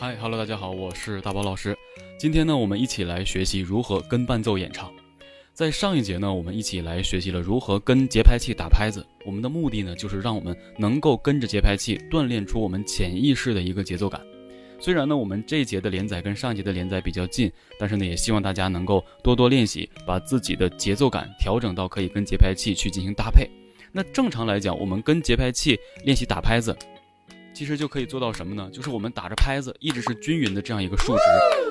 [0.00, 1.76] 嗨，Hello，大家好，我是大宝老师。
[2.18, 4.92] 今天呢，我们一起来学习如何跟伴奏演唱。
[5.52, 9.06] 在上一节呢，我们一起来学习了如何跟节拍器打拍子。
[9.24, 14.20] 我们的目的呢，就是让我们能够跟着节拍器锻炼出我们潜意识的一个节奏感。
[14.80, 23.48] 虽然呢，我们这一节的连载跟上一节的连载比较近，但是呢，也希望大家能够多多练习，把自己的节奏感调整到可以跟节拍器去进行搭配。
[23.92, 26.76] 那正常来讲，我们跟节拍器练习打拍子。
[27.54, 28.68] 其实就可以做到什么呢？
[28.72, 31.22] 就是我们打着拍子，一直是均匀的这样一个数值，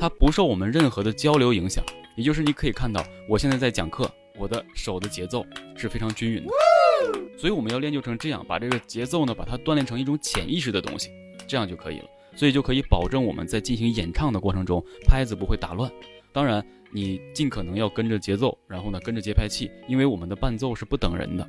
[0.00, 1.84] 它不受我们任何的交流影响。
[2.16, 5.44] 也就是你可以看到，我现在在讲课，我的手的节奏
[5.76, 6.50] 是非常均匀的。
[7.36, 11.10] 所以我们要练就成这样，把这个节奏呢，把它锻炼成一种潜意识的东西，
[11.46, 12.06] 这样就可以了。
[12.34, 15.90] 所以就可以保证我们在进行演唱的过程中，拍子不会打乱。
[16.32, 21.48] 当然，你尽可能要跟着节奏，然后呢跟着节拍器，因为我们的伴奏是不等人的。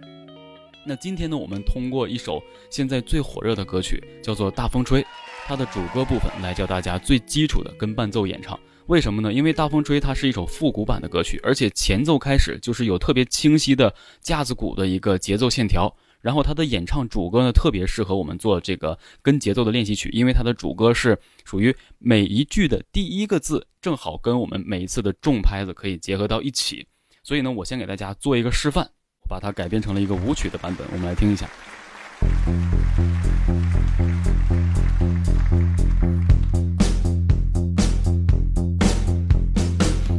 [0.89, 5.03] 那今天呢，我们通过一首现在最火热的歌曲，叫做《大风吹》，
[5.45, 8.57] 它的主歌部分来教大家最基础的跟伴奏演唱。
[8.85, 9.33] 为什么呢？
[9.33, 15.93] 因为《大风吹》它是一首复古版的歌曲，而且前奏开始就是有特别清晰的架子鼓的一个节奏线条。
[16.21, 26.87] 然后它的演唱主歌呢，特别适合我们做这个跟节奏的练习曲，因为它的主歌是属于每一句的第一个字，正好跟我们每一次的重拍子可以结合到一起。
[27.23, 28.89] 所以呢，我先给大家做一个示范。
[29.27, 31.47] 把它改编成了一个舞曲的版本，我们来听一下。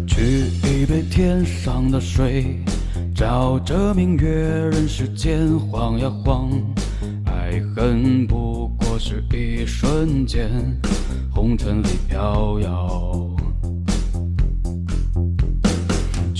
[0.06, 0.22] 取
[0.62, 2.58] 一杯天上的水，
[3.14, 6.50] 照着明月，人世间晃呀晃。
[7.24, 10.50] 爱恨不过是一瞬间，
[11.32, 13.30] 红尘里飘摇。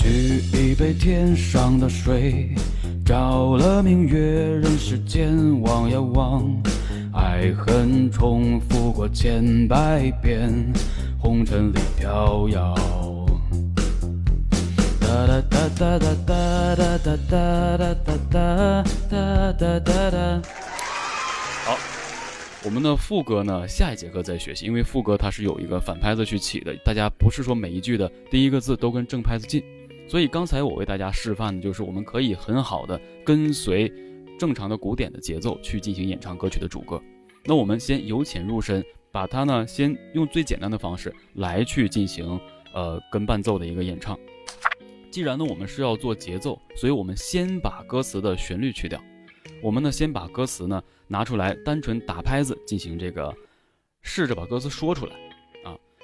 [0.01, 2.55] 取一杯天上的水，
[3.05, 6.49] 照了明月，人世间望呀望，
[7.13, 10.71] 爱恨重复过千百遍，
[11.19, 12.73] 红尘里飘摇。
[15.01, 20.41] 哒哒哒哒哒哒哒哒哒哒哒哒哒哒哒。
[21.65, 21.77] 好，
[22.63, 29.61] 我们的副歌呢，下一节课再学习，因为副歌它是有一个反拍子去起的，大家不是说每一句的第一个字都跟正拍子进。
[30.09, 33.93] 所以刚才我为大家示范的就是，我们可以很好的跟随
[34.39, 36.99] 正常的古典的节奏去进行演唱歌曲的主歌。
[37.45, 42.39] 那我们先由浅入深，把它呢先用最简单的方式来去进行
[42.73, 44.17] 呃跟伴奏的一个演唱。
[45.11, 48.99] 既然呢我们是要做节奏，所以我们先把歌词的旋律去掉，
[49.61, 53.31] 我们呢先把歌词呢拿出来，单纯打拍子进行这个
[54.01, 55.15] 试着把歌词说出来。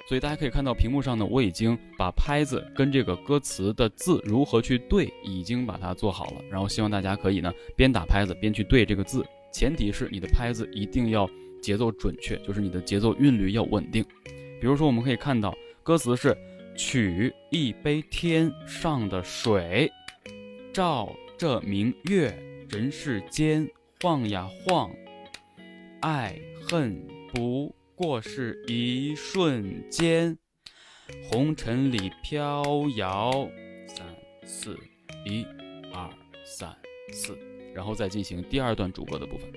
[0.08, 6.40] 所以大家可以看到屏幕上呢，我已经把拍子跟这个歌词的字如何去对，已经把它做好了。
[6.48, 11.28] 然后希望大家可以呢边打拍子边去对这个字，前提是你的拍子一定要
[11.60, 14.04] 节奏准确，就是你的节奏韵律要稳定。
[14.60, 15.52] 比如说我们可以看到
[15.82, 16.36] 歌词是
[16.76, 19.90] 取一杯天上的水，
[20.72, 22.32] 照这明月，
[22.70, 23.68] 人世间
[24.00, 24.90] 晃呀晃，
[26.00, 26.38] 爱
[26.68, 26.96] 恨
[27.34, 27.74] 不。
[27.96, 30.36] 过是一瞬间，
[31.30, 32.62] 红尘里飘
[32.94, 33.48] 摇。
[33.88, 34.06] 三
[34.44, 34.78] 四
[35.24, 35.46] 一
[35.94, 36.06] 二
[36.44, 36.70] 三
[37.10, 37.36] 四，
[37.74, 39.50] 然后再进行第二段主歌的部分。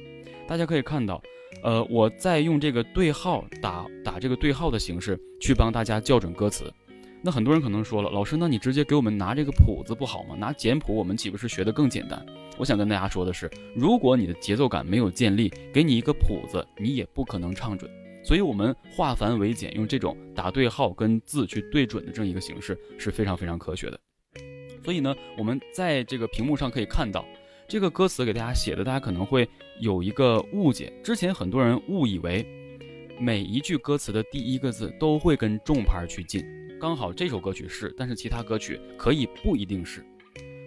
[0.48, 1.22] 大家可以看到，
[1.62, 6.74] 呃，我在用这个对号打打这个对号的形式去帮大家校准歌词。
[7.22, 10.36] 那很多人可能说了，老师，那你直接给我们拿这个谱子不好吗？
[10.36, 12.26] 拿简谱，我们岂不是学得更简单？
[12.58, 17.92] 我想跟大家说的是，如果你的节奏感没有建立，给你一个谱子，你也不可能唱准。
[18.24, 24.00] 所以，我们化繁为简，用这种打对号跟字去对准的这样一个形式是非常非常科学的。
[24.84, 27.26] 所以呢，我们在这个屏幕上可以看到，
[27.68, 29.48] 这个歌词给大家写的，大家可能会
[29.80, 30.92] 有一个误解。
[31.04, 32.46] 之前很多人误以为
[33.20, 36.46] 每一句歌词的第一个字都会跟重拍去进，
[36.80, 40.06] 刚好这首歌曲是，但是其他歌曲可以不一定是。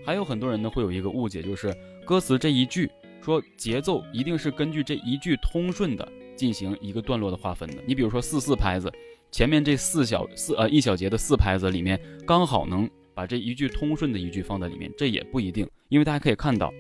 [0.05, 1.75] 还有很多人呢会有一个误解，就是
[2.05, 2.91] 歌词这一句
[3.23, 6.07] 说节奏一定是根据这一句通顺的。
[6.37, 8.93] 进行一个段落的划分的，你比如说四四拍子，
[9.31, 16.73] 前面这四小四呃一小节的四拍子里面，刚好能把这一句通顺的一句放在里面，这也不一定，因为大家可以看到，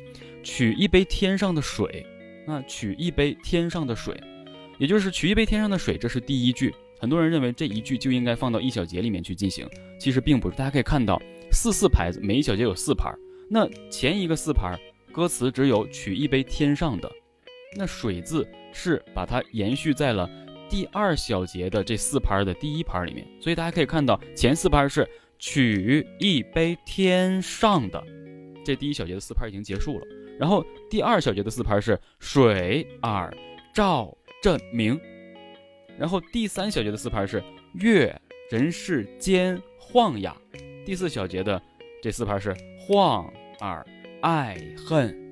[0.42, 2.06] 取一杯天上的水，
[2.46, 4.18] 那取一杯天上的水，
[4.78, 11.20] 也就是取一杯天上的水，这是第一句，很多人认为这一句就应该放到一小节里面去进行，其实并不是，大家可以看到
[11.50, 13.12] 四四拍子，每一小节有四拍，
[13.48, 14.78] 那前一个四拍
[15.12, 17.10] 歌词只有取一杯天上的。
[17.74, 20.28] 那水字是把它延续在了
[20.68, 25.08] 第二小节的这四拍的第一拍里面，所以大家可以看到前四拍是
[25.38, 28.02] 取一杯天上的，
[28.64, 30.06] 这第一小节的四拍已经结束了，
[30.38, 33.34] 然后第二小节的四拍是水儿
[33.74, 34.98] 照这明，
[35.98, 37.42] 然后第三小节的四拍是
[37.74, 38.14] 月、
[38.50, 40.36] 人、世、间、晃呀。
[40.84, 41.60] 第四小节的
[42.02, 43.86] 这四拍是晃、耳、
[44.20, 44.56] 爱、
[44.88, 45.31] 恨。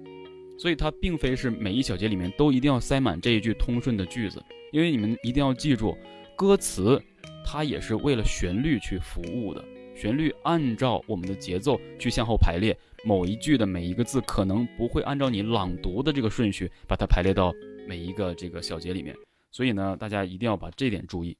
[0.60, 5.96] 所以它并非是每一小节里面都一定要塞满这一句通顺的句子，因为你们一定要记住，
[6.36, 7.02] 歌词
[7.42, 9.64] 它也是为了旋律去服务的。
[9.96, 17.54] 旋律按照我们的节奏去向后排列，某一句的每一个字可能不会按照你朗读的这个顺序把它排列到
[17.88, 19.16] 每一个这个小节里面，
[19.50, 21.34] 所以呢，大家一定要把这点注意。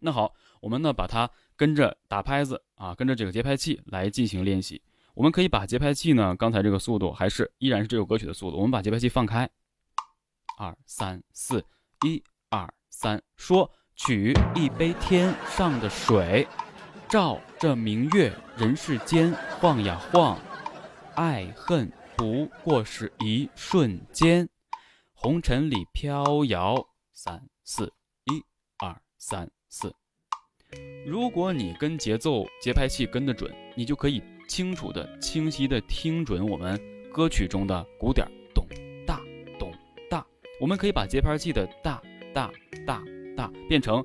[0.00, 4.82] 那好，我们呢把它跟着打拍子啊，跟着这个节拍器来进行练习。
[5.14, 9.48] 我们可以把节拍器呢，刚才这个速度还是依然是这首歌曲的速度，我们把节拍器放开，
[10.58, 11.64] 二三四，
[12.06, 16.46] 一二三，说取一杯天上的水。
[17.08, 19.30] 照这明月，人世间
[19.60, 20.40] 晃呀晃，
[21.14, 24.48] 爱恨不过是一瞬间，
[25.12, 26.88] 红尘里飘摇。
[27.12, 27.92] 三四
[28.24, 28.42] 一
[28.78, 29.94] 二三四。
[31.06, 34.22] 如果你跟节奏节拍器跟得准，你就可以
[34.54, 36.78] 清楚的、清晰的听准我们
[37.10, 38.62] 歌曲中的鼓点，咚
[39.06, 39.18] 大
[39.58, 39.72] 咚
[40.10, 40.22] 大。
[40.60, 42.02] 我们可以把节拍器的大
[42.34, 42.52] 大
[42.86, 43.02] 大
[43.34, 44.04] 大变成。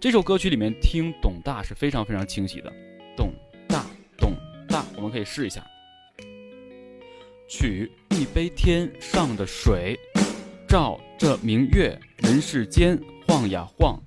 [0.00, 2.72] 这首歌曲里面听董大是非常非常清晰的，
[3.16, 3.32] 董
[3.66, 3.84] 大
[4.16, 4.32] 董
[4.68, 5.66] 大，我们可以试一下。
[7.48, 9.98] 取一杯天上的水，
[10.68, 12.96] 照这明月，人世间
[13.26, 14.00] 晃呀晃。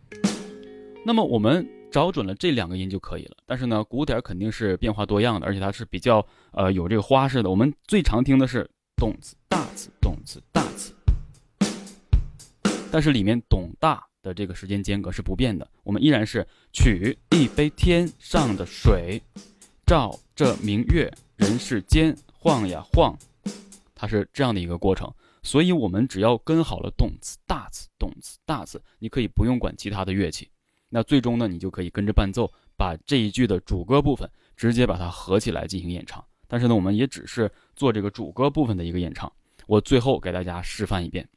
[1.05, 3.38] 那么我们找准了这两个音就可以了。
[3.45, 7.49] 但是呢，鼓点肯定是变化多样的，而且它是比较呃有这个花式的。
[7.49, 10.93] 我们最常听的是动次大次动次大次，
[12.91, 14.03] 但是里面董大。
[14.23, 19.19] 的这个时间间隔是不变的，我们依然是取一杯天上的水，
[19.83, 23.17] 照这明月，人世间晃呀晃，
[23.95, 25.11] 它是这样的一个过程。
[25.41, 30.47] 所以，我们只要跟好了动词大词动词大词，你可以不用管其他的乐器，
[30.93, 36.21] 那最终呢，你就可以跟着伴奏，把这一句的主歌部分直接把它合起来进行演唱。
[36.49, 39.31] 但是呢，我们也只是做这个主歌部分的一个演唱。
[39.67, 41.27] 我最后给大家示范一遍。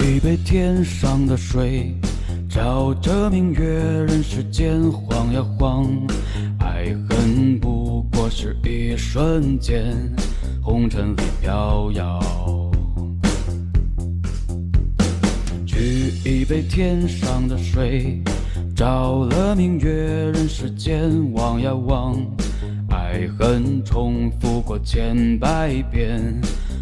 [0.00, 1.94] 一杯天上的水，
[2.50, 5.86] 照着明月，人世间晃呀晃，
[6.58, 7.57] 爱恨
[8.30, 9.96] 是一瞬间，
[10.62, 12.20] 红尘里飘摇。
[15.66, 18.22] 取一杯天上的水，
[18.76, 19.90] 照了明月，
[20.32, 22.14] 人世间望呀望，
[22.90, 26.20] 爱恨重复过千百遍，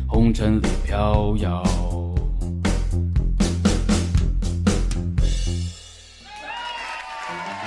[0.06, 1.95] 红尘里飘摇。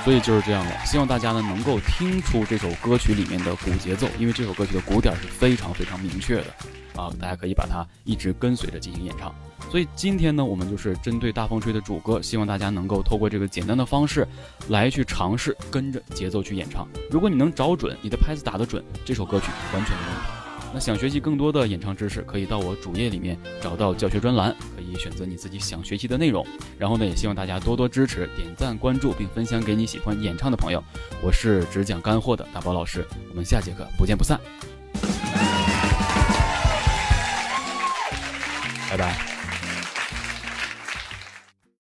[0.10, 6.46] 所以就是这样的，希望大家呢能够听出这首歌曲里面的鼓节奏，因为这首歌曲的鼓点是非常非常明确的，
[6.96, 9.32] 啊，大家可以把它一直跟随着进行演唱。
[9.70, 14.28] 所以今天呢，我们就是针对大风吹的主歌，希望大家能够透过这个简单的方式
[14.70, 16.88] 来去尝试跟着节奏去演唱。
[17.12, 19.46] 如果你能找准，你的拍子打得准，这首歌曲
[19.76, 20.39] 完全没问题。
[20.72, 26.46] 那想学习更多的演唱知识，可以到我主页里面找到教学专栏，可以选择你自己想学习的内容。
[26.78, 30.84] 然后呢，也希望大家多多支持、点赞、关注，并分享给你喜欢演唱的朋友。
[31.24, 34.40] 我是只讲干货的大宝老师，我们下节课不见不散，
[38.90, 39.39] 拜拜。